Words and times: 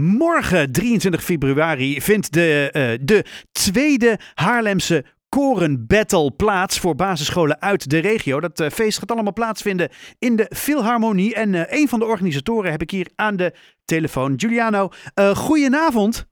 Morgen, 0.00 0.72
23 0.72 1.22
februari, 1.24 2.00
vindt 2.00 2.32
de, 2.32 2.70
uh, 2.72 3.06
de 3.06 3.24
tweede 3.52 4.18
Haarlemse 4.34 5.04
Korenbattle 5.28 6.30
plaats 6.30 6.78
voor 6.78 6.94
basisscholen 6.94 7.60
uit 7.60 7.90
de 7.90 7.98
regio. 7.98 8.40
Dat 8.40 8.60
uh, 8.60 8.68
feest 8.68 8.98
gaat 8.98 9.10
allemaal 9.10 9.32
plaatsvinden 9.32 9.88
in 10.18 10.36
de 10.36 10.50
Philharmonie. 10.56 11.34
En 11.34 11.52
uh, 11.52 11.62
een 11.66 11.88
van 11.88 11.98
de 11.98 12.04
organisatoren 12.04 12.70
heb 12.70 12.82
ik 12.82 12.90
hier 12.90 13.08
aan 13.14 13.36
de 13.36 13.52
telefoon. 13.84 14.34
Giuliano, 14.36 14.88
goedenavond. 15.34 16.26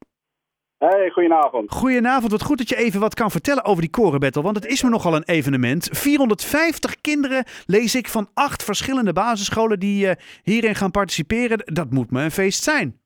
Hey, 0.79 1.11
goedenavond. 1.11 1.73
Goedenavond, 1.73 2.33
wat 2.33 2.43
goed 2.43 2.59
dat 2.59 2.69
je 2.69 2.77
even 2.77 3.01
wat 3.01 3.15
kan 3.15 3.31
vertellen 3.31 3.65
over 3.65 3.83
die 3.83 3.91
korenbattle, 3.91 4.43
want 4.43 4.57
het 4.57 4.67
is 4.67 4.83
me 4.83 4.89
nogal 4.89 5.17
een 5.17 5.25
evenement. 5.25 5.89
450 5.93 7.01
kinderen, 7.01 7.45
lees 7.67 7.95
ik, 7.95 8.09
van 8.09 8.29
acht 8.35 8.65
verschillende 8.65 9.13
basisscholen 9.13 9.79
die 9.79 10.09
hierin 10.43 10.75
gaan 10.75 10.91
participeren. 10.91 11.59
Dat 11.65 11.91
moet 11.91 12.11
me 12.11 12.23
een 12.23 12.31
feest 12.31 12.63
zijn. 12.63 13.01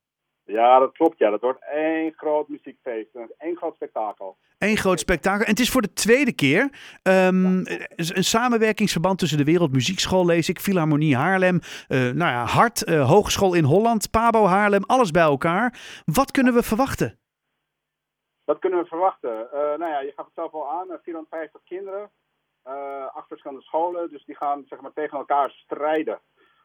Ja, 0.47 0.79
dat 0.79 0.93
klopt. 0.93 1.19
Ja. 1.19 1.31
Dat 1.31 1.41
wordt 1.41 1.65
één 1.73 2.13
groot 2.17 2.49
muziekfeest. 2.49 3.09
Één 3.39 3.57
groot 3.57 3.75
spektakel. 3.75 4.37
Eén 4.59 4.77
groot 4.77 5.01
spektakel. 5.01 5.45
En 5.45 5.51
het 5.51 5.61
is 5.61 5.71
voor 5.71 5.83
de 5.83 5.93
tweede 5.93 6.35
keer 6.35 6.63
um, 7.03 7.63
een 7.97 8.25
samenwerkingsverband 8.25 9.19
tussen 9.19 9.39
de 9.39 9.45
Wereldmuziekschool, 9.45 10.27
lees 10.27 10.49
ik, 10.49 10.61
Philharmonie 10.61 11.17
Haarlem, 11.17 11.61
uh, 11.89 11.99
nou 11.99 12.33
ja, 12.33 12.45
Hart, 12.45 12.89
uh, 12.89 13.09
Hogeschool 13.09 13.55
in 13.55 13.65
Holland, 13.65 14.11
Pabo 14.11 14.45
Haarlem, 14.45 14.85
alles 14.85 15.11
bij 15.11 15.23
elkaar. 15.23 15.79
Wat 16.05 16.31
kunnen 16.31 16.55
we 16.55 16.63
verwachten? 16.63 17.19
Wat 18.45 18.59
kunnen 18.59 18.79
we 18.79 18.87
verwachten? 18.87 19.31
Uh, 19.31 19.61
nou 19.61 19.91
ja, 19.91 20.01
je 20.01 20.13
gaf 20.17 20.25
het 20.25 20.35
zelf 20.35 20.53
al 20.53 20.71
aan, 20.71 20.87
450 21.03 21.61
kinderen, 21.65 22.11
acht 23.13 23.29
verschillende 23.29 23.63
scholen. 23.63 24.11
Dus 24.11 24.25
die 24.25 24.37
gaan 24.37 24.65
zeg 24.69 24.81
maar, 24.81 24.93
tegen 24.93 25.19
elkaar 25.19 25.51
strijden 25.51 26.21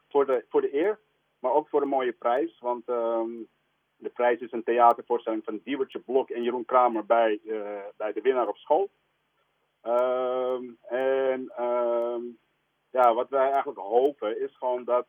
voor 0.08 0.26
de, 0.26 0.44
voor 0.48 0.60
de 0.60 0.74
eer, 0.76 0.98
maar 1.38 1.52
ook 1.52 1.68
voor 1.68 1.82
een 1.82 1.88
mooie 1.88 2.12
prijs. 2.12 2.58
Want 2.58 2.88
um, 2.88 3.48
de 4.02 4.10
prijs 4.10 4.40
is 4.40 4.52
een 4.52 4.62
theatervoorstelling 4.62 5.44
van 5.44 5.60
Diewertje 5.64 5.98
Blok 5.98 6.30
en 6.30 6.42
Jeroen 6.42 6.64
Kramer 6.64 7.06
bij, 7.06 7.40
uh, 7.44 7.80
bij 7.96 8.12
de 8.12 8.20
winnaar 8.20 8.48
op 8.48 8.56
school. 8.56 8.90
Um, 9.86 10.78
en 10.88 11.52
um, 11.64 12.38
ja, 12.90 13.14
wat 13.14 13.28
wij 13.28 13.50
eigenlijk 13.50 13.78
hopen 13.78 14.40
is 14.40 14.56
gewoon 14.56 14.84
dat 14.84 15.06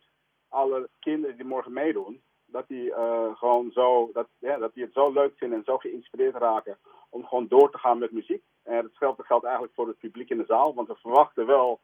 alle 0.49 0.89
kinderen 0.99 1.35
die 1.35 1.45
morgen 1.45 1.73
meedoen, 1.73 2.21
dat 2.45 2.67
die 2.67 2.89
uh, 2.89 3.35
gewoon 3.35 3.71
zo, 3.71 4.09
dat, 4.13 4.27
ja, 4.39 4.57
dat 4.57 4.73
die 4.73 4.83
het 4.83 4.93
zo 4.93 5.11
leuk 5.11 5.37
vinden 5.37 5.57
en 5.57 5.63
zo 5.63 5.77
geïnspireerd 5.77 6.35
raken 6.35 6.77
om 7.09 7.25
gewoon 7.25 7.47
door 7.47 7.71
te 7.71 7.77
gaan 7.77 7.97
met 7.97 8.11
muziek. 8.11 8.43
En 8.63 8.91
dat 8.99 9.15
geldt 9.25 9.43
eigenlijk 9.43 9.73
voor 9.73 9.87
het 9.87 9.97
publiek 9.97 10.29
in 10.29 10.37
de 10.37 10.45
zaal, 10.45 10.73
want 10.73 10.87
we 10.87 10.95
verwachten 10.95 11.45
wel 11.45 11.79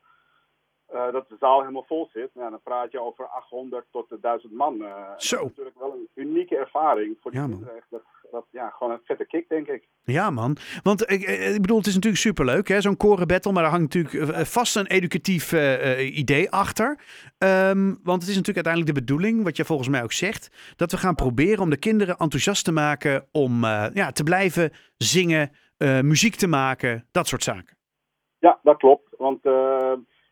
uh, 0.93 1.11
dat 1.11 1.29
de 1.29 1.35
zaal 1.39 1.59
helemaal 1.59 1.85
vol 1.87 2.09
zit. 2.13 2.29
Ja, 2.33 2.49
dan 2.49 2.61
praat 2.63 2.91
je 2.91 3.01
over 3.01 3.27
800 3.27 3.85
tot 3.91 4.17
1000 4.21 4.53
man. 4.53 4.75
Uh, 4.75 4.87
Zo. 5.17 5.35
Dat 5.35 5.45
is 5.45 5.57
natuurlijk 5.57 5.79
wel 5.79 5.91
een 5.91 6.07
unieke 6.13 6.57
ervaring 6.57 7.17
voor 7.21 7.31
die 7.31 7.39
ja, 7.39 7.47
kinderen. 7.47 7.83
Dat, 7.89 8.01
dat, 8.31 8.45
ja, 8.51 8.69
gewoon 8.69 8.93
een 8.93 9.01
vette 9.03 9.25
kick, 9.25 9.49
denk 9.49 9.67
ik. 9.67 9.87
Ja, 10.03 10.29
man. 10.29 10.57
Want 10.83 11.11
ik, 11.11 11.21
ik 11.27 11.61
bedoel, 11.61 11.77
het 11.77 11.87
is 11.87 11.93
natuurlijk 11.93 12.21
superleuk, 12.21 12.75
zo'n 12.77 12.97
korenbattle. 12.97 13.51
Maar 13.51 13.63
daar 13.63 13.71
hangt 13.71 13.93
natuurlijk 13.93 14.47
vast 14.47 14.75
een 14.75 14.87
educatief 14.87 15.51
uh, 15.51 16.17
idee 16.17 16.51
achter. 16.51 16.99
Um, 17.37 17.99
want 18.03 18.21
het 18.21 18.29
is 18.29 18.37
natuurlijk 18.37 18.65
uiteindelijk 18.65 18.95
de 18.95 19.01
bedoeling, 19.01 19.43
wat 19.43 19.57
je 19.57 19.65
volgens 19.65 19.89
mij 19.89 20.03
ook 20.03 20.11
zegt, 20.11 20.73
dat 20.75 20.91
we 20.91 20.97
gaan 20.97 21.15
proberen 21.15 21.63
om 21.63 21.69
de 21.69 21.77
kinderen 21.77 22.17
enthousiast 22.17 22.65
te 22.65 22.71
maken 22.71 23.27
om 23.31 23.63
ja, 23.93 24.11
te 24.11 24.23
blijven 24.23 24.71
zingen, 24.97 25.51
muziek 26.01 26.35
te 26.35 26.47
maken, 26.47 27.07
dat 27.11 27.27
soort 27.27 27.43
zaken. 27.43 27.77
Ja, 28.39 28.59
dat 28.63 28.77
klopt. 28.77 29.09
Want 29.17 29.43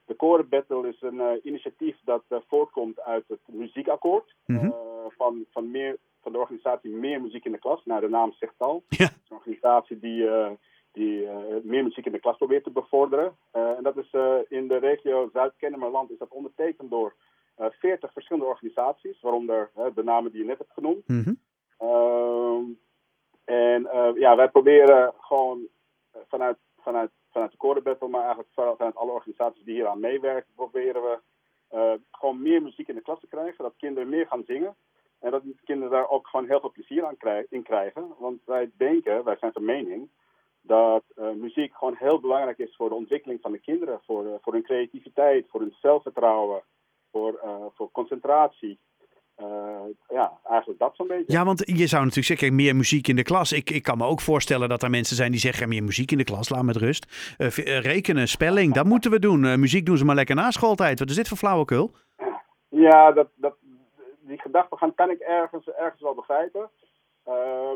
de 0.08 0.16
Koren 0.16 0.50
Battle 0.50 0.88
is 0.88 1.02
een 1.02 1.16
uh, 1.16 1.32
initiatief 1.44 1.98
dat 2.04 2.24
uh, 2.30 2.38
voortkomt 2.48 3.02
uit 3.02 3.24
het 3.28 3.40
muziekakkoord 3.46 4.36
mm 4.46 4.58
-hmm. 4.58 4.66
uh, 4.66 4.76
van, 5.18 5.46
van, 5.52 5.72
meer, 5.72 5.98
van 6.22 6.32
de 6.32 6.38
organisatie 6.38 6.90
Meer 6.90 7.22
Muziek 7.22 7.46
in 7.46 7.52
de 7.52 7.60
Klas. 7.60 7.86
Nou, 7.86 8.02
de 8.02 8.10
naam 8.10 8.34
zegt 8.40 8.54
al. 8.58 8.84
Ja. 8.88 9.06
Het 9.06 9.14
is 9.24 9.30
een 9.30 9.36
organisatie 9.36 10.00
die, 10.00 10.30
die 10.92 11.28
meer 11.64 11.84
muziek 11.84 12.06
in 12.06 12.12
de 12.12 12.20
klas 12.20 12.38
probeert 12.38 12.64
te 12.64 12.70
bevorderen. 12.70 13.38
en 13.52 13.84
dat 13.84 13.98
is 13.98 14.14
in 14.50 14.67
de 14.67 14.78
regio 14.78 15.30
Zuid-Kennemerland 15.34 16.12
is 16.12 16.17
dat 16.17 16.30
ondertekend 16.30 16.90
door 16.90 17.14
40 17.58 18.14
verschillende 18.14 18.48
organisaties, 18.48 19.22
waaronder 19.22 19.72
de 19.96 20.04
namen 20.04 20.32
die 20.32 20.42
je 20.42 20.48
net 20.48 20.58
hebt 20.58 20.73
genoemd. 20.73 21.08
Mm 21.08 21.23
-hmm. 21.23 22.78
en 23.46 23.88
ja, 24.16 24.36
wij 24.36 24.50
proberen 24.50 25.14
gewoon 25.20 25.67
vanuit, 26.28 26.58
vanuit 26.80 27.12
vanuit 27.37 27.52
de 27.52 27.58
Core 27.58 27.81
Battle, 27.81 28.08
maar 28.08 28.21
eigenlijk 28.21 28.53
vanuit 28.53 28.95
alle 28.95 29.11
organisaties 29.11 29.64
die 29.64 29.73
hier 29.73 29.87
aan 29.87 29.99
meewerken, 29.99 30.53
proberen 30.55 31.02
we 31.02 31.20
uh, 31.73 31.93
gewoon 32.11 32.42
meer 32.42 32.61
muziek 32.61 32.87
in 32.87 32.95
de 32.95 33.02
klas 33.02 33.20
te 33.20 33.27
krijgen. 33.27 33.64
Dat 33.64 33.73
kinderen 33.77 34.09
meer 34.09 34.27
gaan 34.27 34.43
zingen. 34.45 34.75
En 35.20 35.31
dat 35.31 35.43
kinderen 35.64 35.92
daar 35.92 36.09
ook 36.09 36.27
gewoon 36.27 36.48
heel 36.48 36.59
veel 36.59 36.71
plezier 36.71 37.05
aan 37.05 37.17
krijgen, 37.17 37.48
in 37.49 37.64
krijgen. 37.64 38.15
Want 38.20 38.42
wij 38.45 38.71
denken, 38.77 39.23
wij 39.23 39.37
zijn 39.37 39.52
van 39.52 39.65
mening, 39.65 40.09
dat 40.61 41.03
uh, 41.15 41.31
muziek 41.31 41.73
gewoon 41.73 41.95
heel 41.98 42.20
belangrijk 42.20 42.58
is 42.58 42.75
voor 42.75 42.89
de 42.89 42.95
ontwikkeling 42.95 43.42
van 43.42 43.52
de 43.52 43.59
kinderen. 43.59 44.02
Voor, 44.05 44.25
uh, 44.25 44.33
voor 44.42 44.54
hun 44.54 44.64
creativiteit, 44.64 45.48
voor 45.49 45.59
hun 45.59 45.75
zelfvertrouwen, 45.81 46.61
voor, 47.11 47.39
voor 47.73 47.92
concentratie. 47.92 48.80
Uh, 49.42 49.48
ja, 50.09 50.39
eigenlijk 50.43 50.80
dat 50.80 50.95
zo'n 50.95 51.08
beetje. 51.08 51.33
Ja, 51.33 51.45
want 51.45 51.64
je 51.65 51.87
zou 51.87 52.02
natuurlijk 52.03 52.39
zeggen, 52.39 52.55
meer 52.55 52.75
muziek 52.75 53.08
in 53.08 53.15
de 53.15 53.23
klas. 53.23 53.52
Ik, 53.52 53.70
ik 53.70 53.83
kan 53.83 53.98
me 53.98 54.05
ook 54.05 54.21
voorstellen 54.21 54.70
dat 54.70 54.83
er 54.83 54.89
mensen 54.89 55.15
zijn 55.15 55.31
die 55.31 55.39
zeggen, 55.39 55.70
meer 55.70 55.83
muziek 55.83 56.11
in 56.11 56.17
de 56.17 56.23
klas, 56.23 56.49
laat 56.49 56.64
met 56.64 56.75
rust. 56.75 57.36
Uh, 57.37 57.48
rekenen, 57.80 58.27
spelling, 58.27 58.73
dat 58.73 58.86
moeten 58.86 59.11
we 59.11 59.20
doen. 59.20 59.59
Muziek 59.59 59.86
doen 59.86 59.98
ze 59.98 60.05
maar 60.05 60.15
lekker 60.15 60.36
na 60.36 60.52
schooltijd. 60.52 60.99
Wat 60.99 61.09
is 61.09 61.15
dit 61.15 61.27
voor 61.27 61.37
flauwekul? 61.37 61.92
Ja, 62.70 63.11
dat, 63.11 63.27
dat, 63.36 63.55
die 64.20 64.39
gedachtegang 64.39 64.95
kan 64.95 65.09
ik 65.09 65.20
ergens, 65.20 65.67
ergens 65.67 66.02
wel 66.02 66.15
begrijpen. 66.15 66.69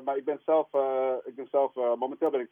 maar 0.04 0.18
ik 0.18 0.26
ben 0.26 0.40
zelf, 0.46 0.68
ik 1.24 1.36
ben 1.36 1.48
zelf 1.52 1.76
momenteel 1.76 2.30
ben 2.30 2.42
ik, 2.42 2.50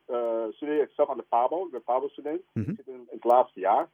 studeer 0.52 0.82
ik 0.82 0.92
zelf 0.96 1.10
aan 1.10 1.18
de 1.18 1.26
PABO. 1.30 1.66
Ik 1.66 1.72
ben 1.72 1.84
PABO-student. 1.84 2.42
Mm 2.54 2.64
-hmm. 2.64 2.72
Ik 2.72 2.78
zit 2.78 2.88
in, 2.88 2.94
in 2.94 3.08
het 3.10 3.24
laatste 3.24 3.60
jaar. 3.60 3.88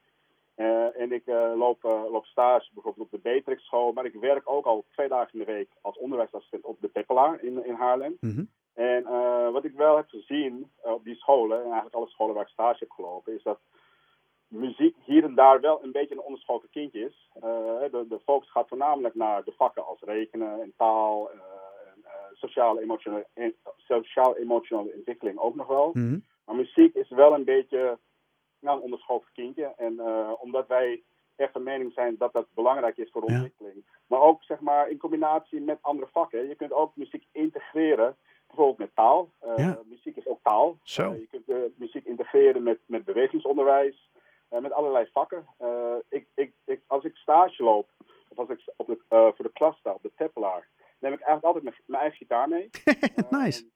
Uh, 0.57 0.99
en 0.99 1.11
ik 1.11 1.25
uh, 1.25 1.51
loop, 1.55 1.83
uh, 1.83 2.11
loop 2.11 2.25
stage 2.25 2.69
bijvoorbeeld 2.73 3.05
op 3.05 3.11
de 3.11 3.29
Beatrix 3.29 3.63
school, 3.63 3.91
maar 3.91 4.05
ik 4.05 4.13
werk 4.13 4.49
ook 4.49 4.65
al 4.65 4.85
twee 4.91 5.07
dagen 5.07 5.33
in 5.33 5.39
de 5.39 5.51
week 5.51 5.69
als 5.81 5.97
onderwijsassistent 5.97 6.63
op 6.63 6.77
de 6.81 6.87
Peppelaar 6.87 7.43
in, 7.43 7.65
in 7.65 7.73
Haarlem. 7.73 8.17
Mm 8.19 8.31
-hmm. 8.31 8.49
En 8.73 9.03
wat 9.51 9.63
ik 9.63 9.73
wel 9.73 9.95
heb 9.95 10.09
gezien 10.09 10.71
op 10.81 11.03
die 11.03 11.15
scholen, 11.15 11.57
en 11.57 11.63
eigenlijk 11.63 11.95
alle 11.95 12.07
scholen 12.07 12.35
waar 12.35 12.43
ik 12.43 12.49
stage 12.49 12.77
heb 12.79 12.91
gelopen, 12.91 13.33
is 13.33 13.43
dat 13.43 13.59
muziek 14.47 14.95
hier 15.05 15.23
en 15.23 15.35
daar 15.35 15.61
wel 15.61 15.83
een 15.83 15.91
beetje 15.91 16.15
een 16.15 16.21
onderschoten 16.21 16.69
kindje 16.69 16.99
is. 16.99 17.29
de, 17.91 18.05
de 18.09 18.19
focus 18.23 18.51
gaat 18.51 18.67
voornamelijk 18.67 19.15
naar 19.15 19.43
de 19.43 19.53
vakken 19.57 19.85
als 19.85 20.01
rekenen 20.01 20.61
en 20.61 20.73
taal, 20.77 21.31
en, 21.31 21.39
sociaal-emotionele 22.33 23.25
sociaal 23.77 24.35
-emotionele 24.35 24.93
ontwikkeling 24.95 25.37
ook 25.37 25.55
nog 25.55 25.67
wel. 25.67 25.89
Mm 25.93 26.07
-hmm. 26.07 26.23
Maar 26.45 26.55
muziek 26.55 26.95
is 26.95 27.09
wel 27.09 27.33
een 27.33 27.43
beetje 27.43 27.97
nou, 28.65 28.77
een 28.77 28.83
onderschoven 28.83 29.31
kindje. 29.33 29.73
En 29.77 29.93
uh, 29.93 30.31
omdat 30.39 30.67
wij 30.67 31.03
echt 31.35 31.51
van 31.51 31.63
mening 31.63 31.93
zijn 31.93 32.17
dat 32.17 32.33
dat 32.33 32.47
belangrijk 32.53 32.97
is 32.97 33.11
voor 33.11 33.21
ontwikkeling. 33.21 33.75
Ja. 33.75 33.99
Maar 34.07 34.21
ook 34.21 34.43
zeg 34.43 34.59
maar 34.59 34.89
in 34.89 34.97
combinatie 34.97 35.61
met 35.61 35.77
andere 35.81 36.07
vakken. 36.11 36.47
Je 36.47 36.55
kunt 36.55 36.73
ook 36.73 36.95
muziek 36.95 37.25
integreren, 37.31 38.17
bijvoorbeeld 38.47 38.77
met 38.77 38.95
taal. 38.95 39.31
Uh, 39.45 39.57
ja. 39.57 39.79
Muziek 39.85 40.15
is 40.15 40.27
ook 40.27 40.39
taal. 40.43 40.77
Zo. 40.83 41.11
Uh, 41.11 41.19
je 41.19 41.27
kunt 41.27 41.77
muziek 41.77 42.05
integreren 42.05 42.63
met, 42.63 42.79
met 42.85 43.05
bewegingsonderwijs, 43.05 44.09
met 44.49 44.71
allerlei 44.71 45.09
vakken. 45.13 45.45
Ik, 46.09 46.27
ik, 46.35 46.53
ik, 46.65 46.81
als 46.87 47.03
ik 47.03 47.15
stage 47.15 47.63
loop, 47.63 47.89
of 48.29 48.37
als 48.37 48.49
ik 48.49 48.73
op 48.75 48.87
de, 48.87 48.97
voor 49.09 49.45
de 49.45 49.51
klas 49.53 49.77
sta, 49.77 49.91
op 49.93 50.01
de 50.01 50.11
Teppelaar, 50.15 50.67
neem 50.99 51.13
ik 51.13 51.19
eigenlijk 51.19 51.43
altijd 51.45 51.63
mijn, 51.63 51.75
mijn 51.85 52.01
eigen 52.01 52.17
gitaar 52.17 52.49
mee. 52.49 52.69
nice. 53.43 53.69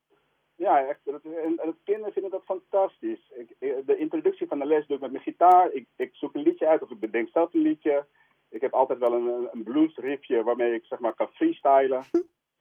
Ja, 0.60 0.88
echt. 0.88 1.00
En, 1.08 1.58
en 1.58 1.78
kinderen 1.84 2.14
vinden 2.14 2.32
dat 2.32 2.44
fantastisch. 2.44 3.32
Ik, 3.32 3.56
de 3.60 3.98
introductie 3.98 4.39
les 4.70 4.88
doe 4.88 4.96
ik 4.96 5.02
met 5.02 5.12
mijn 5.12 5.24
gitaar. 5.24 5.72
Ik, 5.72 5.88
ik 5.96 6.16
zoek 6.16 6.36
een 6.36 6.42
liedje 6.42 6.68
uit 6.68 6.82
of 6.82 6.90
ik 6.90 7.00
bedenk 7.00 7.30
zelf 7.30 7.54
een 7.54 7.62
liedje. 7.62 8.06
Ik 8.50 8.62
heb 8.62 8.74
altijd 8.74 9.00
wel 9.00 9.14
een, 9.14 9.48
een 9.52 9.64
bluesriffje 9.64 10.44
waarmee 10.44 10.74
ik 10.74 10.86
zeg 10.86 11.00
maar 11.00 11.14
kan 11.14 11.28
freestylen. 11.28 12.04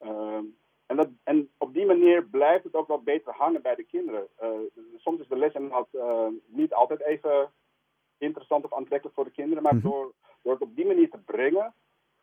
um, 0.01 0.57
en, 0.91 0.97
dat, 0.97 1.09
en 1.25 1.49
op 1.59 1.75
die 1.75 1.87
manier 1.87 2.25
blijft 2.25 2.65
het 2.65 2.75
ook 2.75 2.89
wel 2.89 3.03
beter 3.03 3.33
hangen 3.33 3.63
bij 3.63 3.75
de 3.75 3.83
kinderen. 3.85 4.27
Uh, 4.43 4.49
soms 4.97 5.21
is 5.21 5.29
de 5.29 5.37
lesinhoud 5.37 5.89
uh, 5.93 6.27
niet 6.47 6.73
altijd 6.73 7.03
even 7.03 7.51
interessant 8.19 8.65
of 8.65 8.73
aantrekkelijk 8.73 9.17
voor 9.17 9.25
de 9.25 9.31
kinderen. 9.31 9.63
Maar 9.63 9.81
door, 9.81 10.15
door 10.43 10.53
het 10.53 10.63
op 10.63 10.77
die 10.77 10.87
manier 10.87 11.11
te 11.11 11.19
brengen, 11.19 11.75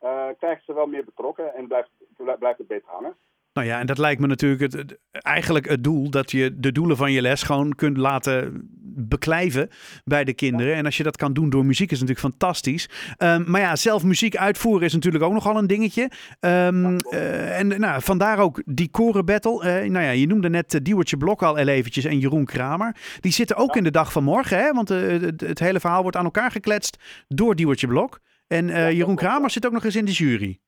uh, 0.02 0.28
krijgen 0.38 0.64
ze 0.64 0.74
wel 0.74 0.86
meer 0.86 1.04
betrokken 1.04 1.54
en 1.54 1.66
blijft, 1.66 1.90
blijft 2.38 2.58
het 2.58 2.66
beter 2.66 2.90
hangen. 2.90 3.16
Nou 3.56 3.68
ja, 3.68 3.80
en 3.80 3.86
dat 3.86 3.98
lijkt 3.98 4.20
me 4.20 4.26
natuurlijk 4.26 4.72
het, 4.72 4.98
eigenlijk 5.10 5.68
het 5.68 5.84
doel 5.84 6.10
dat 6.10 6.30
je 6.30 6.60
de 6.60 6.72
doelen 6.72 6.96
van 6.96 7.12
je 7.12 7.20
les 7.20 7.42
gewoon 7.42 7.74
kunt 7.74 7.96
laten 7.96 8.68
beklijven 8.96 9.68
bij 10.04 10.24
de 10.24 10.34
kinderen. 10.34 10.74
En 10.74 10.84
als 10.84 10.96
je 10.96 11.02
dat 11.02 11.16
kan 11.16 11.32
doen 11.32 11.50
door 11.50 11.64
muziek 11.64 11.90
is 11.90 12.00
natuurlijk 12.00 12.26
fantastisch. 12.26 12.88
Um, 13.18 13.50
maar 13.50 13.60
ja, 13.60 13.76
zelf 13.76 14.04
muziek 14.04 14.36
uitvoeren 14.36 14.86
is 14.86 14.94
natuurlijk 14.94 15.24
ook 15.24 15.32
nogal 15.32 15.56
een 15.56 15.66
dingetje. 15.66 16.10
Um, 16.40 16.96
uh, 17.10 17.58
en 17.58 17.80
nou, 17.80 18.02
vandaar 18.02 18.38
ook 18.38 18.62
die 18.64 18.90
korenbattle. 18.90 19.52
Uh, 19.52 19.90
nou 19.90 20.04
ja, 20.04 20.10
je 20.10 20.26
noemde 20.26 20.48
net 20.48 20.74
uh, 20.74 20.80
Diewertje 20.82 21.16
Blok 21.16 21.42
al 21.42 21.58
eventjes 21.58 22.04
en 22.04 22.18
Jeroen 22.18 22.44
Kramer. 22.44 22.96
Die 23.20 23.32
zitten 23.32 23.56
ook 23.56 23.72
ja. 23.72 23.74
in 23.74 23.84
de 23.84 23.90
dag 23.90 24.12
van 24.12 24.24
morgen, 24.24 24.58
hè? 24.58 24.72
Want 24.72 24.88
het, 24.88 25.40
het 25.40 25.58
hele 25.58 25.80
verhaal 25.80 26.02
wordt 26.02 26.16
aan 26.16 26.24
elkaar 26.24 26.50
gekletst 26.50 27.24
door 27.28 27.54
Diewertje 27.54 27.86
Blok. 27.86 28.20
En 28.46 28.66
ja, 28.66 28.90
Jeroen 28.90 29.16
Kramer 29.16 29.50
zit 29.50 29.66
ook 29.66 29.72
nog 29.72 29.84
eens 29.84 29.96
in 29.96 30.04
de 30.04 30.12
jury. 30.12 30.58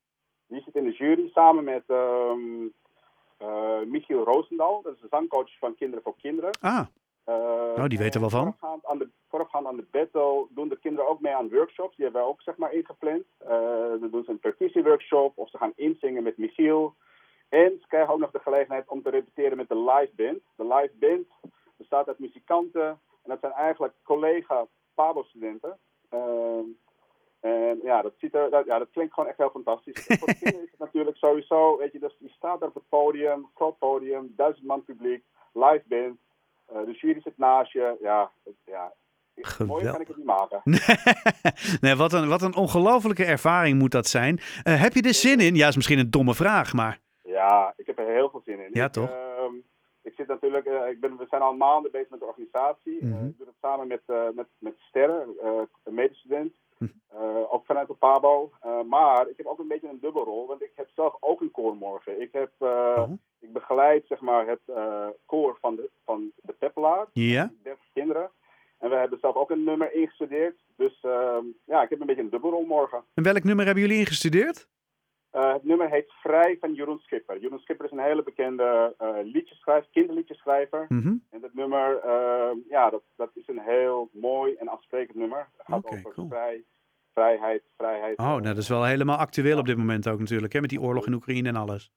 Die 0.49 0.63
zit 0.65 0.75
in 0.75 0.85
de 0.85 0.93
jury 0.99 1.29
samen 1.35 1.65
met, 1.65 1.83
um, 1.89 2.73
Michiel 3.91 4.25
Roosendaal. 4.25 4.83
Dat 4.83 4.95
is 4.95 5.01
de 5.01 5.07
zangcoach 5.11 5.59
van 5.59 5.75
Kinderen 5.75 6.05
voor 6.05 6.17
Kinderen. 6.21 6.51
Ah, 6.61 6.87
nou, 7.77 7.89
die 7.89 7.99
weten 7.99 8.21
wel 8.21 8.31
van. 8.31 8.41
Voorafgaand 8.41 8.87
aan, 8.87 8.99
de, 8.99 9.09
voorafgaand 9.29 9.67
aan 9.67 9.77
de 9.77 9.87
battle 9.91 10.47
doen 10.51 10.69
de 10.69 10.79
kinderen 10.79 11.11
ook 11.11 11.21
mee 11.21 11.35
aan 11.35 11.51
workshops. 11.51 11.97
Die 11.97 12.05
hebben 12.05 12.23
we 12.23 12.29
ook 12.29 12.43
zeg 12.43 12.57
maar 12.57 12.73
ingepland. 12.73 13.25
Uh, 13.43 13.49
dan 14.01 14.11
doen 14.11 14.25
ze 14.25 14.31
een 14.31 14.39
percussieworkshop 14.39 15.39
of 15.39 15.51
ze 15.51 15.59
gaan 15.59 15.73
inzingen 15.75 16.23
met 16.23 16.39
Michiel. 16.39 16.95
En 17.49 17.79
ze 17.81 17.87
krijgen 17.87 18.13
ook 18.13 18.21
nog 18.21 18.31
de 18.31 18.39
gelegenheid 18.39 18.89
om 18.89 19.03
te 19.03 19.11
repeteren 19.11 19.57
met 19.57 19.69
de 19.69 19.79
live 19.79 20.13
band. 20.17 20.39
De 20.57 20.67
live 20.75 20.93
band 20.95 21.27
bestaat 21.77 22.09
uit 22.09 22.19
muzikanten. 22.19 22.89
En 23.23 23.35
dat 23.35 23.41
zijn 23.41 23.53
eigenlijk 23.53 23.95
collega 24.03 24.67
Pabo-studenten. 24.95 25.79
Uh, 26.15 26.61
en 27.41 27.81
ja 27.83 28.03
dat, 28.03 28.13
ziet 28.17 28.35
er, 28.35 28.51
dat, 28.51 28.67
ja, 28.67 28.79
dat 28.79 28.91
klinkt 28.91 29.15
gewoon 29.15 29.29
echt 29.29 29.39
heel 29.39 29.51
fantastisch. 29.51 30.05
Voor 30.07 30.27
de 30.27 30.39
kinderen 30.39 30.65
is 30.65 30.71
het 30.71 30.81
natuurlijk 30.81 31.17
sowieso, 31.17 31.77
weet 31.77 31.93
je, 31.93 31.99
dus 31.99 32.17
staat 32.27 32.61
daar 32.61 32.69
op 32.69 32.75
het 32.75 32.89
podium, 32.89 33.51
groot 33.55 33.79
podium, 33.79 34.33
duizend 34.37 34.67
man 34.67 34.85
publiek, 34.85 35.25
live 35.53 35.83
band. 35.87 36.19
Uh, 36.73 36.85
de 36.85 36.93
jury 36.93 37.21
zit 37.21 37.39
naast 37.39 37.73
je. 37.73 37.97
Ja, 38.01 38.31
ja. 38.65 38.93
Mooier 39.67 39.93
kan 39.93 40.01
ik 40.01 40.07
het 40.07 40.17
niet 40.17 40.27
maken. 40.27 40.61
nee, 41.81 41.95
wat 41.95 42.13
een, 42.13 42.29
wat 42.29 42.43
een 42.43 42.57
ongelofelijke 42.57 43.25
ervaring 43.25 43.79
moet 43.79 43.91
dat 43.91 44.07
zijn. 44.07 44.39
Uh, 44.65 44.81
heb 44.83 44.93
je 44.93 45.03
er 45.03 45.15
zin 45.15 45.41
in? 45.41 45.55
Ja, 45.55 45.69
is 45.69 45.77
misschien 45.77 45.99
een 45.99 46.11
domme 46.11 46.35
vraag, 46.35 46.73
maar... 46.73 47.01
Ja, 47.23 47.75
ik 47.77 47.87
heb 47.87 47.99
er 47.99 48.07
heel 48.07 48.31
veel 48.31 48.43
zin 48.45 48.61
in. 48.61 48.71
Ja, 48.73 48.85
ik, 48.85 48.93
toch? 48.93 49.11
Uh, 49.11 49.55
ik 50.03 50.13
zit 50.17 50.27
natuurlijk... 50.27 50.67
Uh, 50.67 50.89
ik 50.89 51.01
ben, 51.01 51.17
we 51.17 51.27
zijn 51.29 51.43
al 51.43 51.55
maanden 51.55 51.91
bezig 51.91 52.11
met 52.11 52.21
de 52.21 52.27
organisatie. 52.27 52.99
Mm 53.01 53.13
-hmm. 53.13 53.29
ik 53.29 53.39
doe 53.39 53.47
het 53.47 53.57
samen 53.61 53.87
met, 53.87 54.03
met, 54.35 54.47
met 54.59 54.75
Sterren, 54.79 55.29
een 55.85 55.95
medestudent. 55.95 56.53
Mhm. 56.79 56.91
Ook 57.51 57.65
vanuit 57.67 57.89
de 57.89 57.95
Pabo. 57.95 58.53
Maar 58.89 59.29
ik 59.29 59.37
heb 59.37 59.47
ook 59.47 59.59
een 59.59 59.69
beetje 59.69 59.89
een 59.89 60.01
dubbelrol, 60.01 60.47
want 60.47 60.63
ik 60.63 60.73
heb 60.75 60.89
zelf 60.95 61.17
ook 61.21 61.41
een 61.41 61.51
koor 61.51 61.77
morgen. 61.77 62.21
Ik, 62.21 62.33
heb, 62.33 62.51
oh. 62.59 63.11
Ik 63.41 63.53
begeleid 63.53 64.07
zeg 64.07 64.21
maar, 64.21 64.47
het 64.47 64.61
koor 65.27 65.59
van 65.61 65.77
de, 65.77 65.91
van 66.05 66.33
de 66.43 66.53
Peppelaar. 66.53 67.07
Ja. 67.13 67.53
30 67.63 67.85
kinderen. 67.93 68.31
En 68.79 68.91
we 68.91 68.97
hebben 68.97 69.19
zelf 69.19 69.35
ook 69.35 69.51
een 69.51 69.65
nummer 69.65 69.95
ingestudeerd. 69.95 70.57
Dus 70.77 70.99
ehm, 71.03 71.45
ja, 71.65 71.83
ik 71.83 71.91
heb 71.91 72.01
een 72.01 72.07
beetje 72.07 72.23
een 72.23 72.31
dubbelrol 72.31 72.65
morgen. 72.65 73.05
En 73.15 73.23
welk 73.23 73.45
nummer 73.45 73.65
hebben 73.65 73.83
jullie 73.85 73.99
ingestudeerd? 73.99 74.69
het 75.31 75.65
nummer 75.65 75.91
heet 75.91 76.13
Vrij 76.13 76.57
van 76.61 76.75
Jeroen 76.75 76.99
Schipper. 76.99 77.39
Jeroen 77.41 77.59
Schipper 77.59 77.87
is 77.87 77.93
een 77.93 77.99
hele 77.99 78.23
bekende 78.23 78.95
liedjeschrijver, 79.25 79.89
kinderliedjeschrijver. 79.93 80.85
Mm 80.89 81.03
-hmm. 81.03 81.25
En 81.31 81.41
dat 81.41 81.55
nummer, 81.55 81.99
ehm, 81.99 82.57
ja, 82.69 82.91
dat, 82.91 83.03
dat 83.17 83.31
is 83.35 83.49
een 83.49 83.61
heel 83.61 84.11
mooi 84.13 84.55
en 84.55 84.69
afsprekend 84.69 85.17
nummer. 85.17 85.49
Het 85.57 85.67
gaat 85.67 85.85
okay, 85.85 85.99
over 85.99 86.13
cool. 86.13 86.29
vrij, 86.29 86.65
vrijheid, 87.13 87.63
vrijheid. 87.77 88.19
Oh, 88.19 88.27
nou, 88.27 88.43
dat 88.43 88.57
is 88.57 88.69
wel 88.69 88.85
helemaal 88.85 89.17
actueel 89.17 89.59
op 89.59 89.67
dit 89.67 89.77
moment 89.77 90.09
ook 90.09 90.19
natuurlijk, 90.19 90.53
hè, 90.53 90.61
met 90.61 90.71
die 90.71 90.81
oorlog 90.81 91.07
in 91.07 91.15
Oekraïne 91.15 91.49
en 91.49 91.57
alles. 91.57 91.93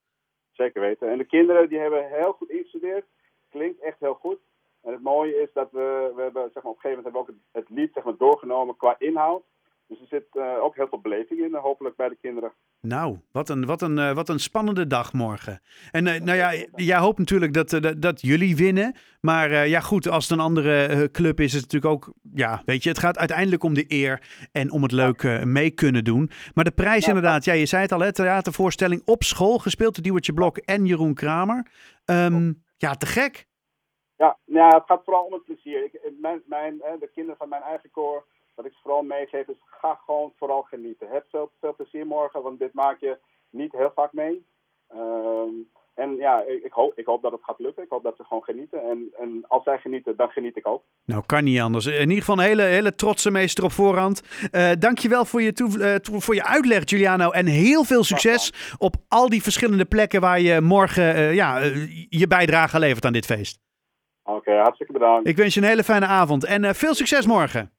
Zeker 0.61 0.81
weten. 0.81 1.09
En 1.09 1.17
de 1.17 1.25
kinderen 1.25 1.69
die 1.69 1.79
hebben 1.79 2.07
heel 2.07 2.33
goed 2.33 2.49
ingestudeerd. 2.49 3.05
Klinkt 3.49 3.79
echt 3.79 3.99
heel 3.99 4.13
goed. 4.13 4.39
En 4.81 4.91
het 4.91 5.01
mooie 5.01 5.41
is 5.41 5.53
dat 5.53 5.71
we, 5.71 6.11
we 6.15 6.21
hebben, 6.21 6.49
zeg 6.53 6.63
maar, 6.63 6.71
op 6.71 6.77
een 6.77 6.81
gegeven 6.81 7.03
moment 7.03 7.03
hebben 7.03 7.21
we 7.21 7.29
ook 7.29 7.35
het, 7.51 7.69
lied 7.69 7.93
zeg 7.93 8.03
maar, 8.03 8.17
doorgenomen 8.17 8.77
qua 8.77 8.95
inhoud. 8.97 9.43
Dus 9.87 9.99
er 9.99 10.07
zit 10.07 10.27
uh, 10.33 10.63
ook 10.63 10.75
heel 10.75 10.87
veel 10.87 11.01
beleving 11.01 11.39
in, 11.39 11.55
hopelijk 11.55 11.95
bij 11.95 12.09
de 12.09 12.15
kinderen. 12.15 12.53
Nou, 12.81 13.17
wat 13.31 13.49
een, 13.49 13.65
wat 13.65 13.81
een, 13.81 13.97
uh, 13.97 14.13
wat 14.13 14.29
een 14.29 14.39
spannende 14.39 14.87
dag 14.87 15.13
morgen. 15.13 15.61
En 15.91 16.05
uh, 16.05 16.19
nou 16.19 16.37
ja, 16.37 16.65
jij 16.75 16.97
hoopt 16.97 17.17
natuurlijk 17.17 17.53
dat, 17.53 17.69
dat, 17.69 18.01
dat 18.01 18.21
jullie 18.21 18.55
winnen. 18.55 18.95
Maar 19.19 19.67
ja, 19.67 19.79
goed, 19.79 20.07
als 20.07 20.29
het 20.29 20.37
een 20.37 20.45
andere 20.45 21.09
club 21.11 21.39
is, 21.39 21.45
is 21.45 21.61
het 21.61 21.71
natuurlijk 21.71 21.93
ook... 21.93 22.13
Ja, 22.33 22.61
weet 22.65 22.83
je, 22.83 22.89
het 22.89 22.99
gaat 22.99 23.17
uiteindelijk 23.17 23.63
om 23.63 23.73
de 23.73 23.85
eer 23.87 24.21
en 24.51 24.71
om 24.71 24.83
het 24.83 24.91
leuk 24.91 25.45
mee 25.45 25.71
kunnen 25.71 26.03
doen. 26.03 26.29
Maar 26.53 26.63
de 26.63 26.71
prijs 26.71 27.01
Ja, 27.01 27.07
inderdaad, 27.07 27.45
ja, 27.45 27.53
je 27.53 27.65
zei 27.65 27.81
het 27.81 27.91
al, 27.91 27.99
hè, 27.99 28.11
theatervoorstelling 28.13 29.01
op 29.05 29.23
school, 29.23 29.57
gespeeld 29.57 29.93
door 29.93 30.03
Diewertje 30.03 30.33
Blok 30.33 30.57
en 30.57 30.85
Jeroen 30.85 31.13
Kramer. 31.13 31.67
Um, 32.05 32.63
ja, 32.77 32.93
te 32.93 33.05
gek. 33.05 33.47
Ja, 34.17 34.37
nou, 34.45 34.75
het 34.75 34.83
gaat 34.85 35.03
vooral 35.03 35.25
om 35.25 35.33
het 35.33 35.45
plezier. 35.45 35.83
Ik, 35.83 35.99
mijn, 36.19 36.41
mijn, 36.45 36.77
de 36.77 37.09
kinderen 37.13 37.37
van 37.37 37.49
mijn 37.49 37.61
eigen 37.61 37.91
koor 37.91 38.25
wat 38.55 38.65
ik 38.65 38.73
vooral 38.81 39.01
meegeef 39.01 39.47
is, 39.47 39.61
ga 39.65 39.99
gewoon 40.05 40.33
vooral 40.37 40.61
genieten. 40.61 41.07
Heb 41.09 41.25
veel, 41.29 41.51
veel 41.59 41.75
plezier 41.75 42.05
morgen, 42.05 42.41
want 42.41 42.59
dit 42.59 42.73
maak 42.73 42.99
je 42.99 43.17
niet 43.49 43.71
heel 43.71 43.91
vaak 43.95 44.13
mee. 44.13 44.45
Um, 44.95 45.69
en 45.93 46.15
ja, 46.15 46.43
ik, 46.63 46.71
hoop, 46.71 46.97
ik 46.97 47.05
hoop 47.05 47.21
dat 47.21 47.31
het 47.31 47.43
gaat 47.43 47.59
lukken. 47.59 47.83
Ik 47.83 47.89
hoop 47.89 48.03
dat 48.03 48.15
ze 48.17 48.23
gewoon 48.23 48.43
genieten. 48.43 48.81
En, 48.89 49.09
en 49.19 49.43
als 49.47 49.63
zij 49.63 49.77
genieten, 49.77 50.15
dan 50.15 50.29
geniet 50.29 50.57
ik 50.57 50.67
ook. 50.67 50.83
Nou, 51.05 51.23
kan 51.25 51.43
niet 51.43 51.59
anders. 51.59 51.85
In 51.85 51.99
ieder 51.99 52.17
geval 52.17 52.37
een 52.37 52.43
hele, 52.43 52.61
hele 52.61 52.95
trotse 52.95 53.31
meester 53.31 53.63
op 53.63 53.71
voorhand. 53.71 54.21
Uh, 54.51 54.71
dankjewel 54.79 55.25
voor 55.25 55.41
je, 55.41 55.53
toe, 55.53 55.99
uh, 56.03 56.19
voor 56.19 56.35
je 56.35 56.43
uitleg, 56.43 56.81
Giuliano. 56.85 57.29
En 57.31 57.45
heel 57.45 57.83
veel 57.83 58.03
succes 58.03 58.75
op 58.77 58.95
al 59.07 59.29
die 59.29 59.41
verschillende 59.41 59.85
plekken 59.85 60.21
waar 60.21 60.39
je 60.39 60.61
morgen 60.61 61.15
uh, 61.15 61.33
ja, 61.33 61.57
je 62.09 62.27
bijdrage 62.27 62.79
levert 62.79 63.05
aan 63.05 63.13
dit 63.13 63.25
feest. 63.25 63.59
Oké, 64.23 64.37
okay, 64.37 64.57
hartstikke 64.57 64.93
bedankt. 64.93 65.27
Ik 65.27 65.37
wens 65.37 65.53
je 65.53 65.61
een 65.61 65.67
hele 65.67 65.83
fijne 65.83 66.05
avond 66.05 66.45
en 66.45 66.75
veel 66.75 66.93
succes 66.93 67.25
morgen. 67.25 67.71